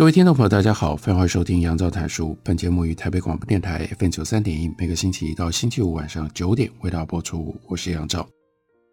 [0.00, 2.34] 各位听众朋友，大家好，欢迎收听杨照谈书。
[2.42, 7.54] 本节目于台北广播电台 FM 九三点一，每个星期一到星期五晚上九点为大家播出。
[7.66, 8.26] 我是杨照，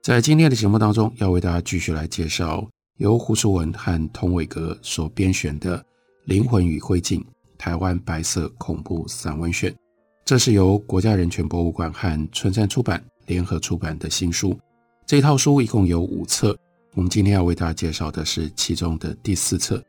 [0.04, 5.78] 在今天的节目当中，要为大家继续来介绍由胡淑文和童伟格所编选的
[6.26, 7.24] 《灵魂与灰烬：
[7.58, 9.72] 台湾白色恐怖散文选》。
[10.26, 14.60] 这是由国家人权博物馆和春山出版联合出版的新书。
[15.06, 16.54] 这套书一共有五册，
[16.96, 19.82] 我们今天要为大家介绍的是其中的第四册。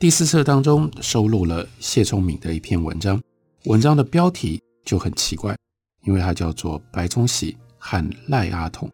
[0.00, 3.20] 第四册当中收录了谢聪敏的一篇文章，
[3.66, 5.54] 文章的标题就很奇怪，
[6.04, 8.88] 因为它叫做《白崇禧和赖阿童》。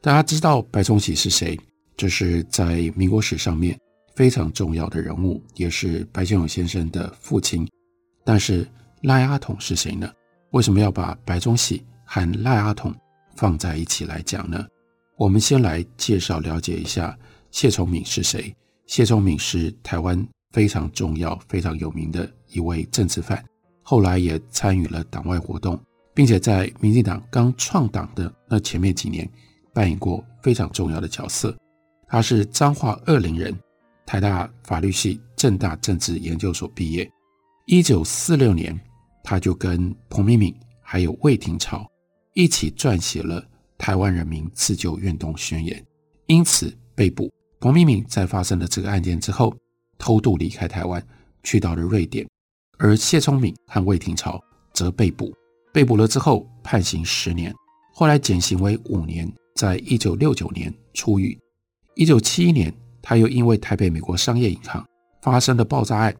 [0.00, 1.54] 大家知道白崇禧是谁？
[1.98, 3.78] 这是在民国史上面
[4.14, 7.68] 非常重要的人物，也是白先勇先生的父亲。
[8.24, 8.66] 但是
[9.02, 10.10] 赖阿童是谁呢？
[10.52, 12.90] 为什么要把白崇禧和赖阿童
[13.36, 14.66] 放在一起来讲呢？
[15.18, 17.14] 我们先来介绍了解一下
[17.50, 18.50] 谢聪敏是谁。
[18.86, 20.26] 谢聪敏是台湾。
[20.52, 23.44] 非常重要、非常有名的一位政治犯，
[23.82, 25.78] 后来也参与了党外活动，
[26.14, 29.28] 并且在民进党刚创党的那前面几年
[29.72, 31.56] 扮演过非常重要的角色。
[32.06, 33.54] 他是彰化二林人，
[34.06, 37.08] 台大法律系、政大政治研究所毕业。
[37.66, 38.78] 一九四六年，
[39.22, 41.86] 他就跟彭明敏还有魏廷朝
[42.32, 43.42] 一起撰写了
[43.76, 45.78] 《台湾人民自救运动宣言》，
[46.26, 47.30] 因此被捕。
[47.60, 49.54] 彭明敏在发生了这个案件之后，
[49.98, 51.04] 偷渡离开台湾，
[51.42, 52.26] 去到了瑞典，
[52.78, 54.40] 而谢聪敏和魏廷朝
[54.72, 55.34] 则被捕。
[55.72, 57.54] 被捕了之后，判刑十年，
[57.94, 61.38] 后来减刑为五年，在一九六九年出狱。
[61.94, 62.72] 一九七一年，
[63.02, 64.84] 他又因为台北美国商业银行
[65.20, 66.14] 发生的爆炸案，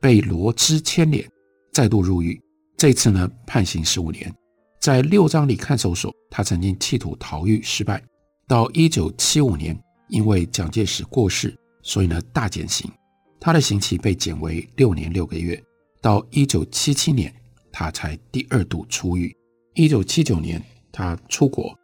[0.00, 1.26] 被罗织牵连，
[1.72, 2.40] 再度入狱。
[2.76, 4.34] 这次呢，判刑十五年，
[4.80, 8.02] 在六张犁看守所，他曾经企图逃狱失败。
[8.48, 12.90] 到一九七五年，因为蒋介石过世，所以呢，大减刑。
[13.40, 15.60] 他的刑期被减为六年六个月，
[16.02, 17.34] 到一九七七年，
[17.72, 19.34] 他才第二度出狱。
[19.72, 20.62] 一九七九年，
[20.92, 21.74] 他出国，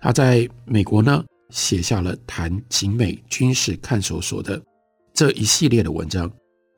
[0.00, 4.60] 他在美国呢写下了谈警美军事看守所的
[5.12, 6.28] 这一系列的文章。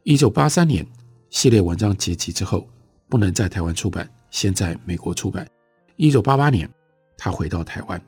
[0.03, 0.87] 一九八三年，
[1.31, 2.69] 系列文章结集之后，
[3.09, 5.49] 不能在台湾出版，先在美国出版。
[5.97, 6.71] 一九八八年，
[7.17, 7.99] 他回到台湾，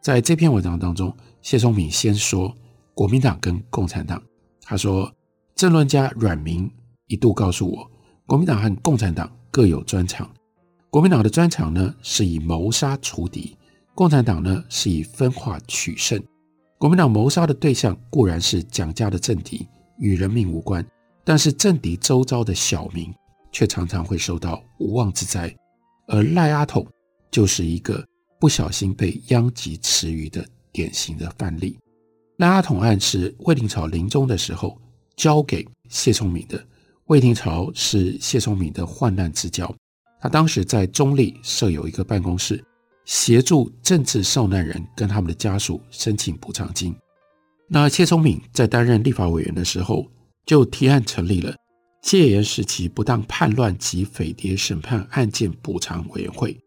[0.00, 2.56] 在这篇文章当中，谢松敏先说
[2.94, 4.22] 国民党跟共产党，
[4.62, 5.12] 他说。
[5.54, 6.68] 政论家阮明
[7.06, 7.88] 一度告诉我，
[8.26, 10.28] 国民党和共产党各有专长。
[10.90, 13.56] 国民党的专长呢，是以谋杀除敌；
[13.94, 16.20] 共产党呢，是以分化取胜。
[16.76, 20.84] 国民党谋杀的对象固然是蒋家的政敌，与人命无关，
[21.22, 23.14] 但是政敌周遭的小民
[23.52, 25.54] 却常常会受到无妄之灾。
[26.08, 26.84] 而赖阿统
[27.30, 28.04] 就是一个
[28.40, 31.78] 不小心被殃及池鱼的典型的范例。
[32.38, 34.76] 赖阿统案是魏廷朝临终的时候。
[35.16, 36.64] 交给谢聪敏的
[37.06, 39.72] 魏廷朝是谢聪敏的患难之交，
[40.20, 42.64] 他当时在中立设有一个办公室，
[43.04, 46.94] 协助政治受难人跟他们的家属申请补偿金。
[47.68, 50.06] 那谢聪敏在担任立法委员的时候，
[50.46, 51.54] 就提案成立了
[52.02, 56.58] 戒严时期不当叛乱及匪谍审判案件补偿委员会。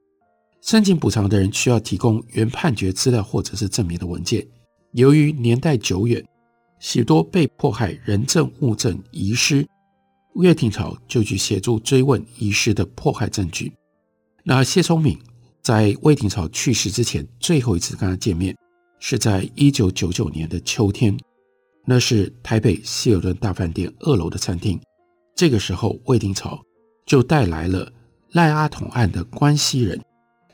[0.62, 4.46] 申请补偿的人需要提供原判决资料或者是证明的文件，
[4.94, 6.24] 由于年代久远。
[6.80, 9.68] 许多被迫害人证物证遗失，
[10.36, 13.74] 魏廷朝就去协助追问遗失的迫害证据。
[14.44, 15.18] 那谢聪敏
[15.62, 18.56] 在魏廷朝去世之前最后一次跟他见面，
[19.00, 21.18] 是在一九九九年的秋天，
[21.86, 24.80] 那是台北希尔顿大饭店二楼的餐厅。
[25.36, 26.60] 这个时候，魏廷朝
[27.06, 27.92] 就带来了
[28.32, 30.02] 赖阿童案的关系人，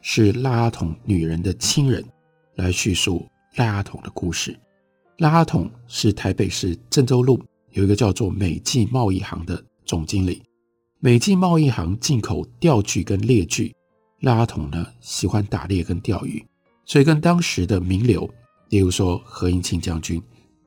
[0.01, 2.03] 是赖阿童女人的亲人，
[2.55, 4.57] 来叙述赖阿童的故事。
[5.17, 7.39] 拉阿童是台北市郑州路
[7.71, 10.41] 有一个叫做美济贸易行的总经理。
[10.99, 13.75] 美济贸易行进口钓具跟猎具，
[14.21, 16.43] 拉阿童呢喜欢打猎跟钓鱼，
[16.85, 18.27] 所以跟当时的名流，
[18.69, 20.21] 例如说何应钦将军、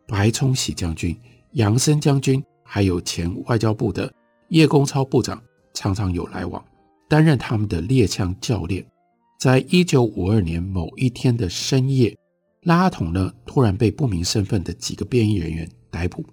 [0.06, 1.16] 白崇禧将军、
[1.52, 4.12] 杨森将军，还有前外交部的
[4.50, 5.42] 叶公超部长，
[5.74, 6.64] 常常有来往，
[7.08, 8.86] 担任他们的猎枪教练。
[9.40, 12.16] 在一九五二年某一天的深夜。
[12.66, 16.24] 拉阿统呢突然被不明身份的几个便衣人员逮捕，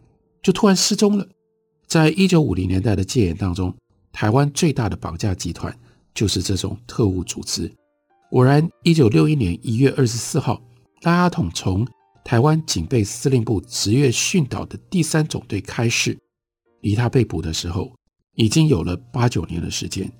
[0.41, 1.27] 就突然失踪了。
[1.85, 3.71] 在一九五零年代的戒严当中，
[4.11, 5.75] 台湾最大的绑架集团
[6.11, 7.71] 就是这种特务组织。
[8.31, 10.59] 果然，一九六一年一月二十四号，
[11.03, 11.87] 拉阿统从
[12.25, 16.17] 台湾警备司令部职业训导的第三总队开始，
[16.81, 17.93] 离他被捕的时候，
[18.33, 20.11] 已经有了八九年的时间。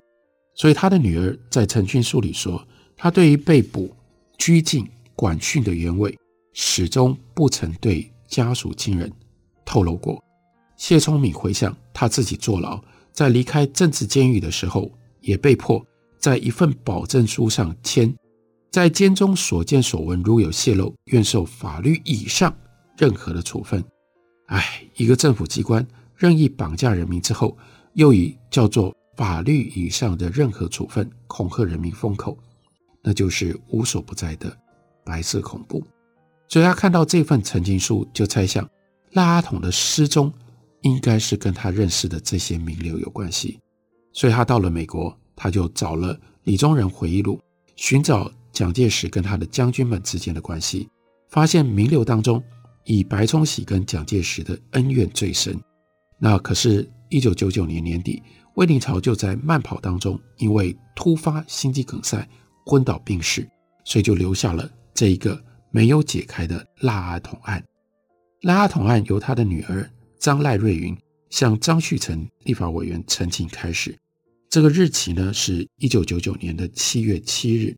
[0.54, 2.64] 所以他的女儿在陈讯书里说，
[2.96, 3.92] 他对于被捕、
[4.38, 6.16] 拘禁、管训的原委，
[6.52, 9.10] 始终不曾对家属亲人
[9.64, 10.22] 透露过。
[10.76, 12.82] 谢聪敏回想他自己坐牢，
[13.12, 14.90] 在离开政治监狱的时候，
[15.20, 15.84] 也被迫
[16.18, 18.12] 在一份保证书上签。
[18.70, 22.52] 在监中所见所闻，如有泄露，愿受法律以上
[22.98, 23.82] 任何的处分。
[24.46, 25.86] 哎，一个政府机关
[26.16, 27.56] 任意绑架人民之后，
[27.92, 32.36] 又以叫做法律以上的任何处分恐吓人民封口，
[33.00, 34.58] 那就是无所不在的
[35.04, 35.82] 白色恐怖。
[36.48, 38.68] 所以他看到这份陈情书，就猜想
[39.12, 40.32] 拉阿统的失踪
[40.82, 43.58] 应该是跟他认识的这些名流有关系。
[44.12, 47.40] 所以他到了美国，他就找了李宗仁回忆录，
[47.76, 48.30] 寻找。
[48.54, 50.88] 蒋介石跟他的将军们之间的关系，
[51.28, 52.40] 发现名流当中
[52.84, 55.60] 以白崇禧跟蒋介石的恩怨最深。
[56.20, 58.22] 那可是，一九九九年年底，
[58.54, 62.24] 魏灵朝就在慢跑当中因为突发心肌梗塞
[62.64, 63.44] 昏倒病逝，
[63.84, 67.62] 所以就留下了这一个没有解开的拉阿统案。
[68.42, 70.96] 拉阿统案由他的女儿张赖瑞云
[71.30, 73.98] 向张旭成立法委员陈情开始，
[74.48, 77.74] 这个日期呢是一九九九年的七月七日。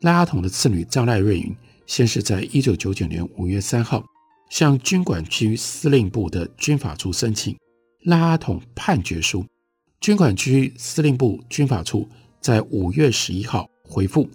[0.00, 4.04] 赖阿统的次女张赖瑞云，先是在一九九九年五月三号
[4.50, 7.56] 向军管区司令部的军法处申请
[8.02, 9.46] 赖阿统判决书，
[10.00, 12.08] 军管区司令部军法处
[12.40, 14.28] 在五月十一号回复，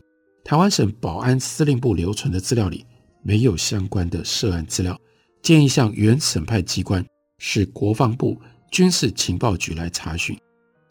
[0.44, 2.86] 台湾省保安司令部留存的资料里
[3.22, 5.00] 没有相关的涉案资料，
[5.42, 7.06] 建议向原审判机关
[7.38, 8.40] 是国防部
[8.72, 10.38] 军事情报局来查询。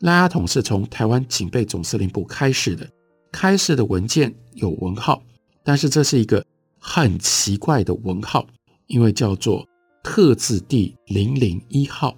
[0.00, 2.88] 赖阿统是从台湾警备总司令部开始的。
[3.30, 5.22] 开始的文件有文号，
[5.62, 6.42] 但是这是一个
[6.78, 8.46] 很奇怪的文号，
[8.86, 9.66] 因为叫做
[10.02, 12.16] 特字第零零一号。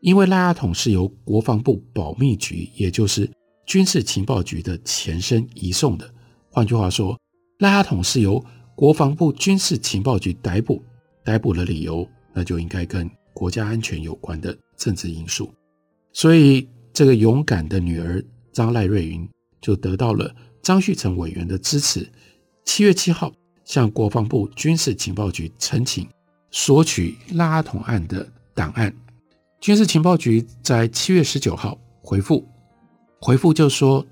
[0.00, 3.30] 因为赖阿统是由国防部保密局，也就是
[3.66, 6.10] 军事情报局的前身移送的。
[6.50, 7.18] 换句话说，
[7.58, 8.44] 赖阿统是由
[8.74, 10.82] 国防部军事情报局逮捕，
[11.24, 15.52] 逮捕的理由那就应该跟国家安全有关的政治因素。
[16.12, 19.28] 所以，这个勇敢的女儿张赖瑞云。
[19.62, 22.10] 就得到了张旭成委员的支持。
[22.64, 23.30] 七月七号，
[23.62, 26.08] 向国防部军事情报局陈请，
[26.50, 28.90] 索取拉阿统案的档案。
[29.60, 32.48] 军事情报局在七月十九号回复，
[33.20, 34.02] 回复就说，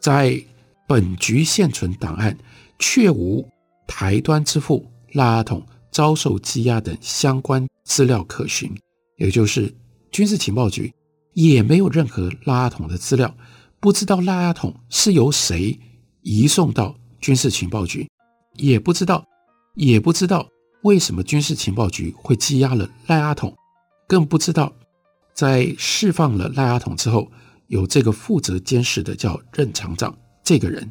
[0.00, 0.42] 在
[0.86, 2.36] 本局现存档案，
[2.78, 3.46] 确无
[3.86, 8.72] 台端之父腊阿统遭受羁押等相关资料可循，
[9.16, 9.74] 也就是
[10.10, 10.92] 军事情报局
[11.32, 13.34] 也没有任何腊阿统的资料。
[13.80, 15.78] 不知道腊阿统是由谁
[16.22, 18.08] 移送到军事情报局，
[18.54, 19.24] 也不知道，
[19.74, 20.48] 也不知道
[20.82, 23.54] 为什么军事情报局会羁押了赖阿统，
[24.08, 24.72] 更不知道
[25.34, 27.30] 在释放了赖阿统之后，
[27.68, 30.88] 有这个负责监视的叫任厂长这个人。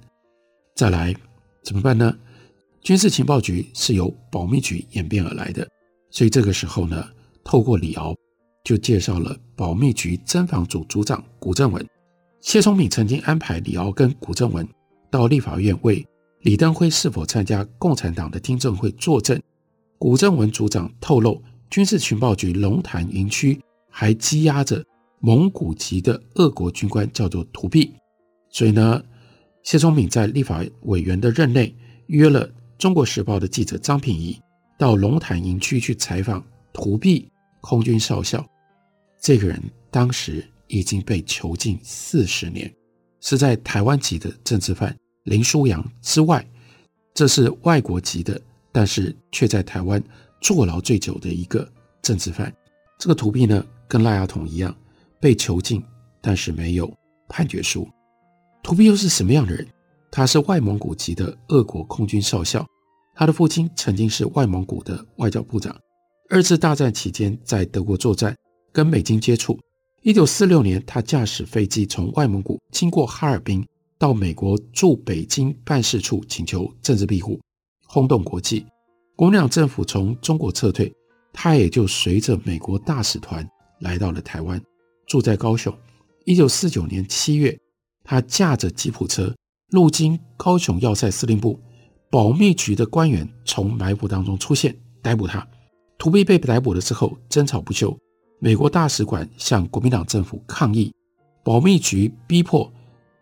[0.75, 1.15] 再来
[1.63, 2.13] 怎么办呢？
[2.81, 5.65] 军事情报局是由保密局演变而来的，
[6.11, 7.07] 所以这个时候呢，
[7.41, 8.13] 透过李敖
[8.65, 11.87] 就介绍了保密局侦防组组长古正文。
[12.41, 14.67] 谢松敏曾经安排李敖跟古正文
[15.09, 16.05] 到立法院为
[16.41, 19.41] 李登辉是否参加共产党的听证会作证。
[19.97, 23.57] 古正文组长透露，军事情报局龙潭营区
[23.89, 24.83] 还羁押着
[25.21, 27.93] 蒙古籍的俄国军官，叫做图弼。
[28.49, 29.01] 所以呢，
[29.65, 31.75] 谢聪敏在立法委员的任内
[32.07, 34.39] 约了《中国时报》的记者张品仪
[34.79, 36.41] 到龙潭营区去采访
[36.71, 37.29] 图弼
[37.59, 38.45] 空军少校。
[39.19, 40.43] 这个人当时。
[40.67, 42.73] 已经被囚禁四十年，
[43.21, 46.43] 是在台湾籍的政治犯林书扬之外，
[47.13, 48.41] 这是外国籍的，
[48.71, 50.03] 但是却在台湾
[50.41, 52.51] 坐牢最久的一个政治犯。
[52.97, 54.75] 这个图弼呢，跟赖阿统一样
[55.21, 55.83] 被囚禁，
[56.19, 56.91] 但是没有
[57.29, 57.87] 判决书。
[58.65, 59.67] 图弼又是什么样的人？
[60.09, 62.65] 他是外蒙古籍的俄国空军少校，
[63.13, 65.79] 他的父亲曾经是外蒙古的外交部长。
[66.31, 68.35] 二次大战期间在德国作战，
[68.73, 69.55] 跟美军接触。
[70.01, 73.63] 一九四六年，他驾驶飞机从外蒙古经过哈尔滨，
[73.99, 77.39] 到美国驻北京办事处请求政治庇护，
[77.85, 78.65] 轰动国际。
[79.15, 80.91] 国民党政府从中国撤退，
[81.31, 83.47] 他也就随着美国大使团
[83.81, 84.59] 来到了台湾，
[85.05, 85.71] 住在高雄。
[86.23, 87.55] 一九四九年七月，
[88.05, 89.35] 他驾着吉普车
[89.71, 91.59] 路经高雄要塞司令部，
[92.09, 95.45] 保密局的官员从埋伏当中出现，逮捕他。
[95.97, 97.97] 图币被逮捕了之后，争吵不休，
[98.39, 100.93] 美国大使馆向国民党政府抗议，
[101.43, 102.71] 保密局逼迫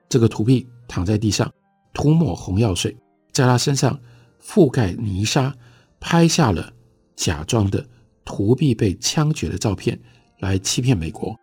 [0.09, 1.49] 这个图币躺在地上，
[1.93, 2.95] 涂抹红药水，
[3.31, 3.97] 在他身上
[4.41, 5.55] 覆盖泥沙，
[5.99, 6.73] 拍下了
[7.15, 7.87] 假装的
[8.25, 9.97] 图币被枪决的照片，
[10.39, 11.33] 来欺骗美国。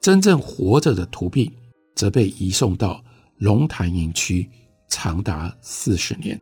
[0.00, 1.52] 真正活着的图币
[2.00, 3.04] 则被移送到
[3.36, 4.48] 龙潭营区，
[4.88, 6.40] 长达四十年。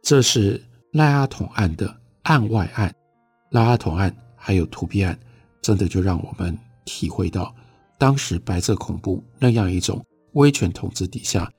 [0.00, 1.92] 这是赖阿统案的
[2.22, 2.94] 案外案。
[3.50, 5.18] 赖阿统案还有图币案，
[5.60, 7.52] 真的就让我们体会到
[7.98, 10.00] 当时白色恐怖那样一种
[10.34, 11.52] 威权统治底下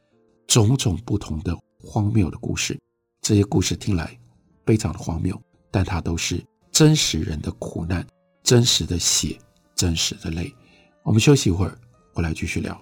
[0.47, 2.79] 种种不同的荒谬的故事。
[3.19, 4.17] 这些故事听来
[4.65, 5.37] 非常的荒谬，
[5.69, 8.07] 但它都是真实人的苦难、
[8.41, 9.37] 真实的血、
[9.75, 10.49] 真实的泪。
[11.03, 11.77] 我们休息一会儿，
[12.13, 12.81] 我来继续聊。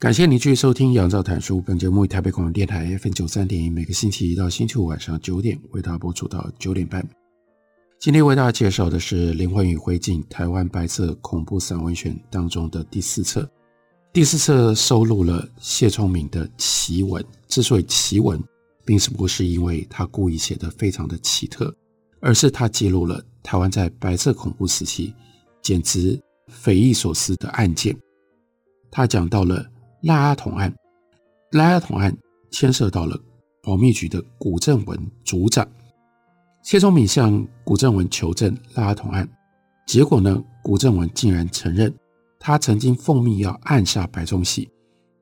[0.00, 1.60] 感谢你继续收听杨照谈书。
[1.60, 7.04] 本节目以台北广播电台 FM 九三点一，每个星期一到星期五晚上九点为大家播出到九点半。
[7.98, 13.50] 今天为大家介绍的是《灵魂与灰烬：台湾白色恐怖散文选》当中的第四册。
[14.12, 17.24] 第四册收录了谢聪明的奇文。
[17.48, 18.40] 之所以奇文，
[18.84, 21.74] 并不是因为他故意写得非常的奇特，
[22.20, 25.12] 而是他记录了台湾在白色恐怖时期
[25.60, 27.98] 简直匪夷所思的案件。
[28.92, 29.68] 他讲到了
[30.02, 30.72] 赖阿统案，
[31.50, 32.16] 赖阿统案
[32.52, 33.18] 牵涉到了
[33.62, 35.66] 保密局的古正文组长。
[36.62, 39.28] 谢聪敏向古正文求证赖阿统案，
[39.86, 41.92] 结果呢，古正文竟然承认
[42.38, 44.70] 他曾经奉命要暗杀白崇禧，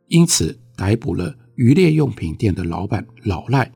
[0.08, 3.70] 因此逮捕了渔猎用品店的老板老赖。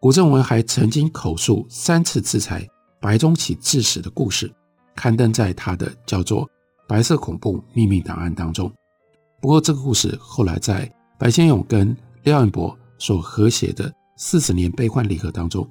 [0.00, 2.68] 古正文还曾经口述三次制裁
[3.00, 4.52] 白崇禧致死的故事，
[4.96, 6.44] 刊登在他的叫做
[6.88, 8.72] 《白色恐怖秘密档案》当中。
[9.42, 15.68] 不过，这个故事后来在白先勇跟廖彦伯所合写的《四十年悲欢离合》当中。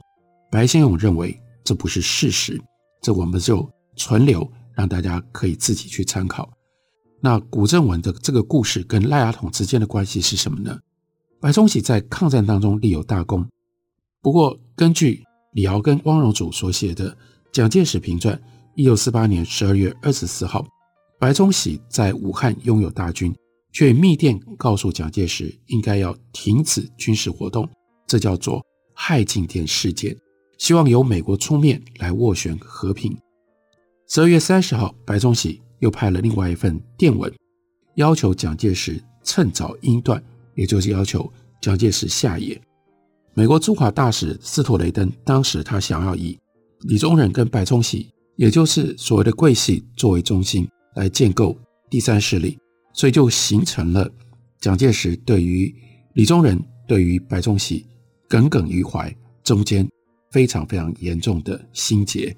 [0.51, 2.61] 白先勇认为这不是事实，
[3.01, 6.51] 这我们就存留，让大家可以自己去参考。
[7.21, 10.77] 那古正文的这个故事跟赖阿统之间的关系是什么呢？
[11.39, 13.47] 白崇禧在抗战当中立有大功，
[14.21, 15.23] 不过根据
[15.53, 17.09] 李敖跟汪荣祖所写的
[17.53, 18.35] 《蒋介石评传》，
[18.75, 20.67] 一九四八年十二月二十四号，
[21.17, 23.33] 白崇禧在武汉拥有大军，
[23.71, 27.67] 却密电告诉蒋介石应该要停止军事活动，
[28.07, 28.61] 这叫做
[28.93, 30.15] 害进电事件。
[30.57, 33.17] 希望由美国出面来斡旋和平。
[34.07, 37.33] 十二月三十号，白崇禧又派了另外一份电文，
[37.95, 40.23] 要求蒋介石趁早英断，
[40.53, 42.61] 也就是要求蒋介石下野。
[43.33, 46.37] 美国驻华大使斯托雷登当时他想要以
[46.81, 51.57] 李宗仁跟白崇禧，也就是所谓的桂系作为中心来建构
[51.89, 52.59] 第三势力，
[52.93, 54.09] 所以就形成了
[54.59, 55.73] 蒋介石对于
[56.13, 57.85] 李宗仁、对于白崇禧
[58.27, 59.87] 耿耿于怀，中间。
[60.31, 62.33] 非常非常严重的心结。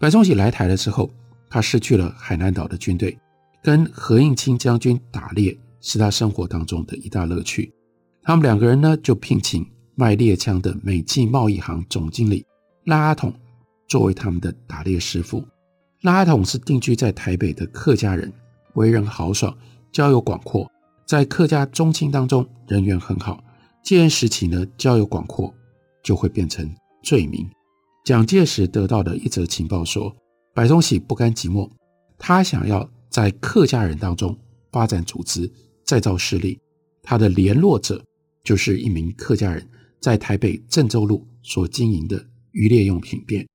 [0.00, 1.10] 白崇禧来台的时候，
[1.50, 3.14] 他失去了海南岛的军队，
[3.62, 7.70] 跟何应钦将军打猎是他生活当中的一大乐趣。
[8.22, 12.42] 他们两个人呢，就聘请卖猎枪的美济贸易行总经理
[12.86, 13.30] 拉阿统
[13.86, 15.46] 作为他们的打猎师傅。
[16.00, 18.32] 拉阿统是定居在台北的客家人，
[18.76, 19.54] 为人豪爽，
[19.92, 20.70] 交友广阔，
[21.06, 23.42] 在客家宗亲当中人缘很好。
[23.82, 25.54] 戒严时期呢，交友广阔
[26.02, 26.68] 就会变成。
[27.02, 27.48] 罪名，
[28.04, 30.12] 蒋介石得到的一则情报说，
[30.52, 31.70] 白崇禧不甘寂寞，
[32.18, 34.36] 他想要在客家人当中
[34.72, 35.48] 发展组织，
[35.84, 36.58] 再造势力。
[37.04, 38.04] 他的联络者
[38.42, 39.64] 就是一名客家人，
[40.00, 43.46] 在台北郑州路所经营的渔猎用品店。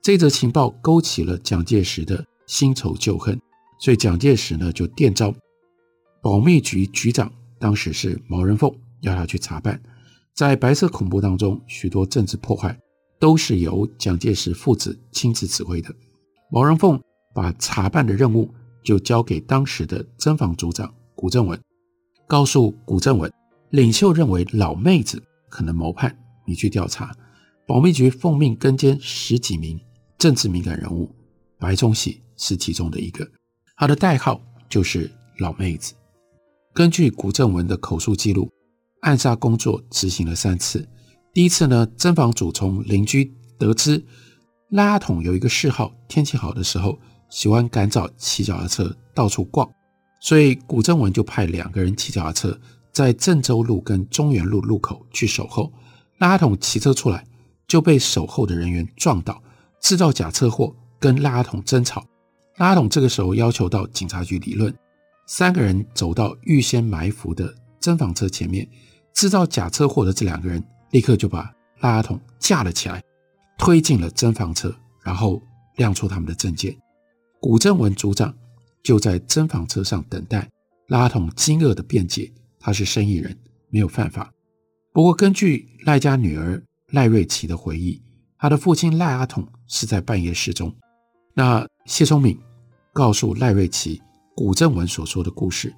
[0.00, 3.38] 这则情报勾起了蒋介石的新仇旧恨，
[3.78, 5.30] 所以蒋介石呢就电召
[6.24, 9.78] 保密局局长，当时是毛人凤，要他去查办。
[10.32, 12.74] 在白色恐怖当中，许多政治破坏。
[13.20, 15.94] 都是由蒋介石父子亲自指挥的。
[16.50, 17.00] 毛人凤
[17.34, 18.52] 把查办的任务
[18.82, 21.58] 就交给当时的侦防组长古正文，
[22.26, 23.32] 告诉古正文，
[23.70, 26.14] 领袖认为老妹子可能谋叛，
[26.46, 27.16] 你去调查。
[27.66, 29.80] 保密局奉命跟监十几名
[30.18, 31.10] 政治敏感人物，
[31.58, 33.26] 白崇禧是其中的一个，
[33.76, 34.38] 他的代号
[34.68, 35.94] 就是老妹子。
[36.74, 38.50] 根据古正文的口述记录，
[39.02, 40.84] 暗杀工作执行了三次。
[41.32, 44.04] 第一次呢，侦防组从邻居得知
[44.70, 46.98] 拉阿统有一个嗜好，天气好的时候
[47.30, 49.70] 喜欢赶早骑脚踏车到处逛，
[50.20, 52.58] 所以古正文就派两个人骑脚踏车
[52.92, 55.72] 在郑州路跟中原路路口去守候。
[56.18, 57.24] 拉阿统骑车出来
[57.68, 59.40] 就被守候的人员撞倒，
[59.80, 62.04] 制造假车祸，跟拉阿统争吵。
[62.56, 64.74] 拉阿统这个时候要求到警察局理论，
[65.26, 68.68] 三个人走到预先埋伏的侦防车前面，
[69.12, 70.62] 制造假车祸的这两个人。
[70.90, 73.02] 立刻就把赖阿统架了起来，
[73.58, 75.42] 推进了侦防车，然后
[75.74, 76.72] 亮出他们的证件。
[77.40, 78.32] 古正文组长
[78.80, 80.48] 就在侦防车上等待。
[80.86, 83.36] 赖阿统惊愕的辩解，他是生意人，
[83.70, 84.32] 没有犯法。
[84.92, 86.62] 不过，根据赖家女儿
[86.92, 88.00] 赖瑞琪的回忆，
[88.38, 90.72] 他的父亲赖阿统是在半夜失踪。
[91.34, 92.38] 那谢聪敏
[92.92, 94.00] 告诉赖瑞琪
[94.34, 95.72] 古正文所说的故事，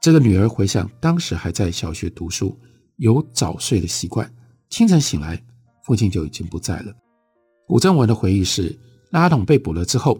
[0.00, 2.58] 这个女儿回想当时还在小学读书，
[2.96, 4.30] 有早睡的习惯。
[4.70, 5.42] 清晨醒来，
[5.84, 6.92] 父亲就已经不在了。
[7.66, 8.74] 古正文的回忆是：
[9.10, 10.18] 拉阿统被捕了之后，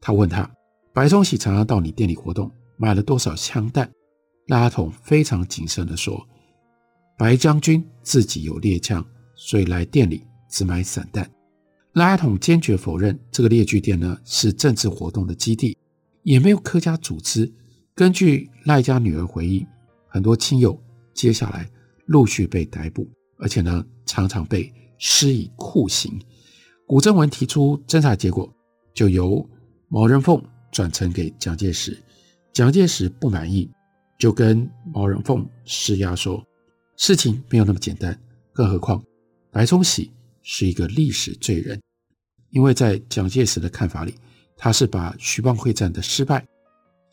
[0.00, 0.48] 他问他，
[0.94, 3.90] 白崇禧常常到你店里活动，买了多少枪弹？
[4.46, 6.24] 拉阿统非常谨慎地说：
[7.18, 11.28] 白将军自己有猎枪，所以来店里只买散弹。
[11.94, 15.76] 拉阿统坚决否认这个猎具店呢是政治活动的基地，
[16.28, 17.50] 也没有客家组织。
[17.94, 19.66] 根据赖家女儿回忆，
[20.06, 20.78] 很多亲友
[21.14, 21.66] 接下来
[22.04, 23.08] 陆续被逮捕。
[23.38, 26.20] 而且呢，常常被施以酷刑。
[26.86, 28.52] 古正文提出侦查结果，
[28.92, 29.48] 就由
[29.88, 30.38] 毛人凤
[30.70, 31.96] 转呈给蒋介石。
[32.52, 33.70] 蒋介石不满意，
[34.18, 36.44] 就跟毛人凤施压说，
[36.98, 38.18] 事情没有那么简单。
[38.52, 39.02] 更何况
[39.50, 40.10] 白崇禧
[40.42, 41.80] 是一个历史罪人，
[42.50, 44.14] 因为在蒋介石的看法里，
[44.58, 46.46] 他是把徐蚌会战的失败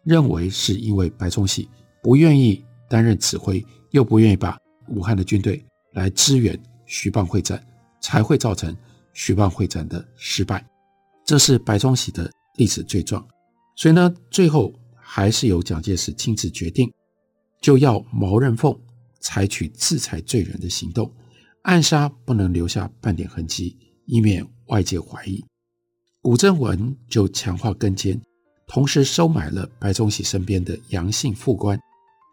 [0.03, 1.69] 认为是因为白崇禧
[2.03, 4.58] 不愿意担任指挥，又不愿意把
[4.89, 5.63] 武汉的军队。
[5.95, 7.65] 来支援徐蚌会战，
[8.01, 8.75] 才会造成
[9.13, 10.62] 徐蚌会战的失败。
[11.23, 13.25] 这是白崇禧的历史罪状。
[13.77, 16.91] 所以呢，最后还是由蒋介石亲自决定，
[17.62, 18.77] 就要毛人凤
[19.21, 21.10] 采取制裁罪人的行动，
[21.62, 25.41] 暗杀不能留下半点痕迹，以免外界怀疑。
[26.25, 28.19] 古正文就强化跟监，
[28.67, 31.79] 同时收买了白崇禧身边的杨姓副官，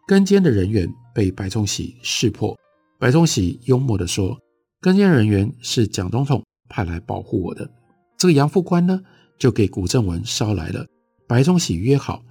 [0.07, 2.57] 跟监的人员被白崇禧识破。
[2.99, 4.35] 白崇禧幽默地说
[4.81, 7.69] ：“跟监人员是蒋总统派来保护我的。”
[8.17, 8.99] 这个杨副官呢，
[9.37, 10.83] 就给古正文捎来了
[11.27, 12.23] 白崇禧约好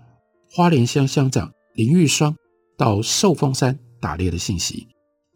[0.51, 2.35] 花莲乡乡长林玉霜
[2.77, 4.89] 到寿丰山打猎的信息。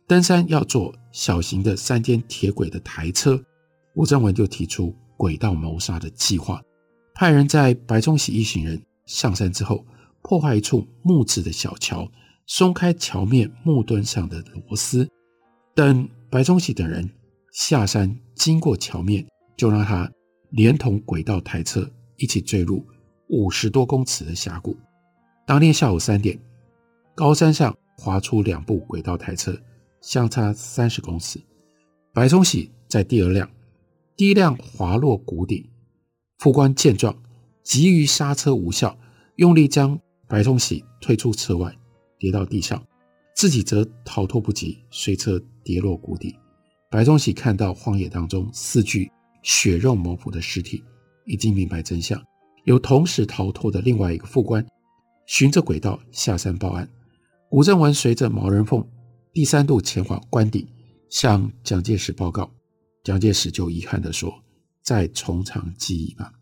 [0.09, 3.41] 登山要坐小型的三间铁轨的台车，
[3.95, 6.63] 古正文就提出轨道谋杀的计划，
[7.15, 9.85] 派人在白崇禧一行人上山之后，
[10.23, 12.09] 破坏一处木质的小桥，
[12.47, 15.09] 松开桥面木墩上的螺丝。
[15.75, 17.09] 等白崇禧等人
[17.53, 19.27] 下山经过桥面，
[19.57, 20.11] 就让他
[20.51, 22.85] 连同轨道台车一起坠入
[23.29, 24.77] 五十多公尺的峡谷。
[25.47, 26.39] 当天下午三点，
[27.15, 29.57] 高山上滑出两部轨道台车，
[30.01, 31.41] 相差三十公尺。
[32.13, 33.49] 白崇禧在第二辆，
[34.17, 35.69] 第一辆滑落谷底。
[36.39, 37.15] 副官见状，
[37.63, 38.99] 急于刹车无效，
[39.37, 41.77] 用力将白崇禧推出车外，
[42.19, 42.83] 跌到地上。
[43.35, 46.35] 自己则逃脱不及，随车跌落谷底。
[46.91, 49.11] 白崇禧看到荒野当中四具
[49.43, 50.83] 血肉模糊的尸体，
[51.27, 52.19] 已经明白真相。
[52.65, 54.67] 有同时逃脱的另外一个副官，
[55.27, 56.89] 循着轨道下山报案。
[57.51, 58.83] 古正文随着毛人凤
[59.35, 60.67] 第三度前往官邸，
[61.11, 62.51] 向蒋介石报告。
[63.07, 64.43] 蒋介石就遗憾地说
[64.83, 66.33] ：“再从长计议吧。”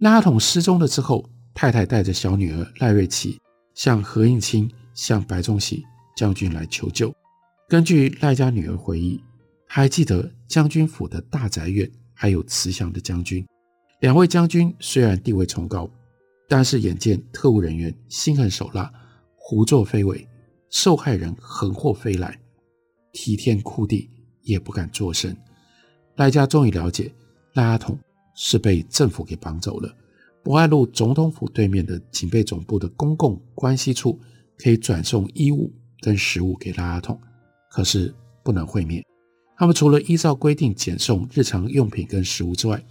[0.00, 3.38] 赖阿统失踪了之后，太太带着小女儿赖瑞琪
[3.74, 5.84] 向何应钦、向白崇禧。
[6.16, 7.12] 将军来求救。
[7.68, 9.20] 根据赖家女儿回忆，
[9.66, 13.44] 还记得将军府的大宅院还有慈祥的将军。
[13.98, 15.90] 两位将军虽然地位崇高，
[16.48, 18.88] 但是眼见特务人员心狠手辣、
[19.34, 20.24] 胡作非为，
[20.70, 22.38] 受害人横祸飞来，
[23.12, 24.08] 提天哭地
[24.42, 25.36] 也不敢作声。
[26.16, 27.12] 赖家终于了解，
[27.54, 27.98] 赖阿统
[28.34, 29.94] 是被政府给绑走了。
[30.42, 34.20] 博爱路总统府对面的警备总部的公共关系处
[34.58, 35.72] 可以转送衣物。
[36.00, 37.18] 跟食物给赖阿统，
[37.70, 39.02] 可是不能会面。
[39.56, 42.84] 他们除了依照规定检送日常用品跟食物之外，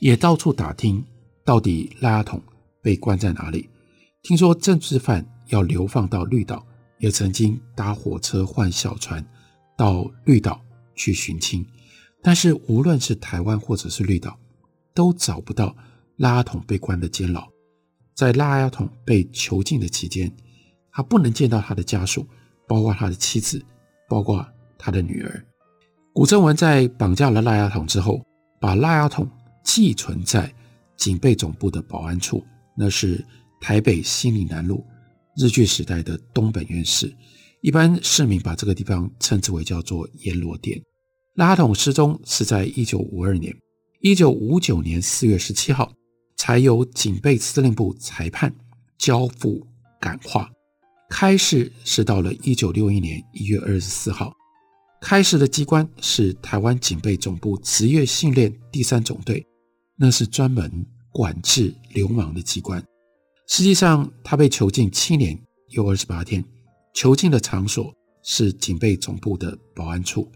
[0.00, 1.02] 也到处打听
[1.46, 2.42] 到底赖阿统
[2.82, 3.70] 被关在哪里。
[4.22, 6.62] 听说政治犯要流放到绿岛，
[6.98, 9.24] 也曾经搭火车换小船
[9.74, 10.60] 到绿岛
[10.94, 11.64] 去寻亲，
[12.22, 14.38] 但是无论是台湾或者是绿岛，
[14.94, 15.74] 都找不到
[16.16, 17.48] 拉阿统被关的监牢。
[18.14, 20.30] 在拉阿统被囚禁的期间，
[20.90, 22.26] 他不能见到他的家属，
[22.66, 23.64] 包括他的妻子，
[24.08, 24.44] 包括
[24.76, 25.44] 他的女儿。
[26.12, 28.20] 古正文在绑架了拉阿统之后，
[28.60, 29.30] 把拉阿统
[29.62, 30.52] 寄存在
[30.96, 32.44] 警备总部的保安处，
[32.76, 33.24] 那是
[33.60, 34.84] 台北新里南路
[35.36, 37.14] 日据时代的东本愿寺，
[37.60, 40.82] 一般市民把这个地方称之为叫做阎罗殿。
[41.38, 43.56] 拉统失踪是在一九五二年，
[44.00, 45.92] 一九五九年四月十七号，
[46.36, 48.52] 才由警备司令部裁判
[48.98, 49.64] 交付
[50.00, 50.50] 感化。
[51.08, 54.34] 开始是到了一九六一年一月二十四号。
[55.00, 59.46] 开始的机关是台湾警备总部职业训练第三总队，
[59.94, 62.84] 那是专门管制流氓的机关。
[63.46, 66.44] 实际上，他被囚禁七年又二十八天，
[66.94, 70.28] 囚禁的场所是警备总部的保安处，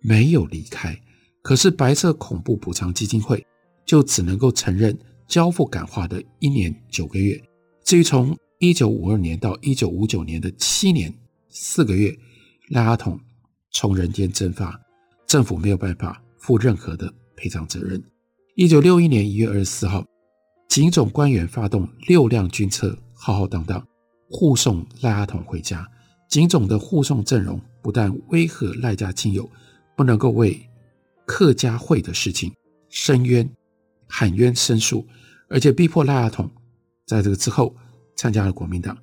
[0.00, 0.98] 没有离开。
[1.42, 3.46] 可是白色恐怖补偿基金会
[3.86, 7.40] 就只能够承认交付感化的一年九个月。
[7.84, 11.12] 至于从一九五二年到一九五九年的七年
[11.48, 12.16] 四个月，
[12.68, 13.18] 赖阿统。
[13.72, 14.78] 从人间蒸发，
[15.28, 18.02] 政府没有办法负任何的赔偿责任。
[18.56, 20.04] 一九六一年一月二十四号，
[20.68, 23.86] 警总官员发动六辆军车，浩浩荡荡
[24.28, 25.86] 护送赖阿统回家。
[26.28, 29.48] 警总的护送阵容不但威吓赖家亲友，
[30.00, 30.58] 不能够为
[31.26, 32.50] 客家会的事情
[32.88, 33.46] 申冤、
[34.08, 35.06] 喊冤申诉，
[35.46, 36.50] 而且逼迫赖阿统
[37.06, 37.76] 在这个之后
[38.16, 38.96] 参加了国民党。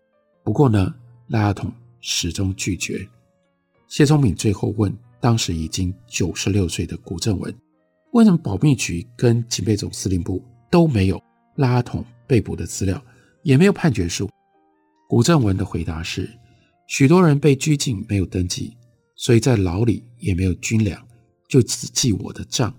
[0.44, 0.92] 不过呢，
[1.28, 3.08] 赖阿统始终拒绝。
[3.88, 7.56] 谢聪敏最后问当时已经九十六岁的古正文
[8.14, 11.22] ：“为什么保密局跟警备总司令部都没有
[11.58, 13.00] 赖阿统被捕的资料，
[13.44, 14.28] 也没有判决书？”
[15.08, 16.28] 古正文的回答是
[16.90, 18.76] ：“许多人被拘禁没有登记，
[19.18, 21.06] 所以在牢里也没有军粮，
[21.50, 22.74] 就只记我的账。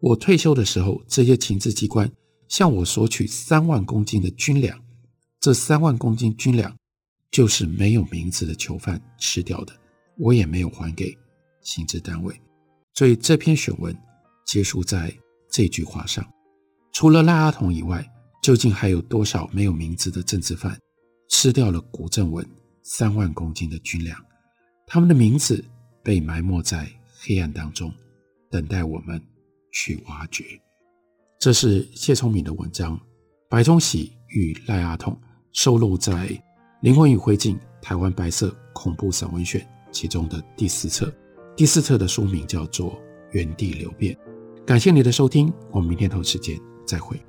[0.00, 2.10] 我退休的时候，这些情治机关
[2.48, 4.76] 向我索取三万公斤的军粮，
[5.38, 6.76] 这三万公斤军粮
[7.30, 9.72] 就是没有名字的囚犯吃掉的。”
[10.18, 11.16] 我也没有还给
[11.62, 12.38] 行政单位，
[12.94, 13.96] 所以这篇选文
[14.44, 15.12] 结束在
[15.50, 16.24] 这句话上。
[16.92, 18.06] 除了赖阿统以外，
[18.42, 20.78] 究竟还有多少没有名字的政治犯
[21.30, 22.46] 吃掉了古正文
[22.82, 24.22] 三万公斤的军粮？
[24.86, 25.64] 他们的名字
[26.02, 26.88] 被埋没在
[27.20, 27.92] 黑暗当中，
[28.50, 29.20] 等待我们
[29.72, 30.44] 去挖掘。
[31.38, 32.96] 这是谢聪敏的文章
[33.48, 35.12] 《白崇禧与赖阿统》，
[35.52, 36.12] 收录在
[36.80, 39.60] 《灵魂与灰烬：台湾白色恐怖散文选》。
[39.90, 41.12] 其中的第四册，
[41.54, 42.92] 第四册的书名叫做
[43.32, 44.14] 《原地流变》。
[44.64, 47.20] 感谢你的收听，我们明天同时间再会。